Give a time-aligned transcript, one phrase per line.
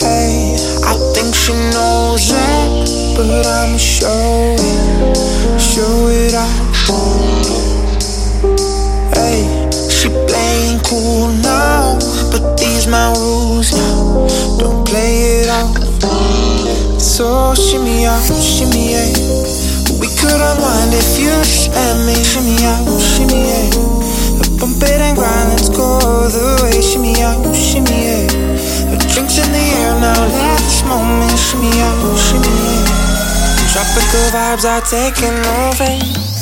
[0.00, 4.56] Hey, I think she knows that, but I'ma it,
[5.60, 6.96] show.
[9.12, 9.44] Hey,
[9.90, 11.98] she playing cool now,
[12.32, 13.70] but these my rules.
[14.58, 15.76] Don't play it out.
[16.98, 19.12] So shimmy out, shimmy yeah.
[20.00, 22.14] We could unwind if you let me.
[22.24, 24.05] Shimmy out, shimmy yeah.
[34.16, 36.35] Tropical vibes are taking over.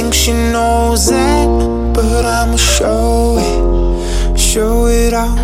[0.00, 1.48] think she knows that,
[1.92, 5.40] but I'ma show it, show it off.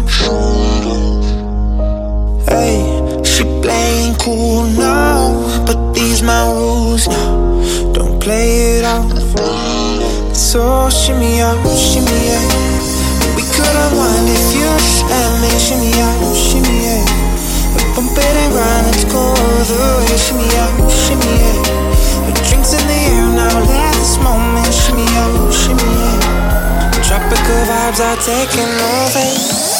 [2.48, 2.78] Hey,
[3.24, 7.34] she playing cool now, but these my rules now.
[7.94, 9.10] Don't play it off.
[10.36, 11.58] So shimmy out,
[11.90, 12.50] shimmy out.
[13.34, 14.70] We could unwind if you
[15.10, 16.23] let me shimmy out.
[27.94, 29.73] vibes are taking over.